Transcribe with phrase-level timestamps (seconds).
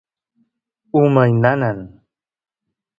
[1.01, 1.79] umay nanan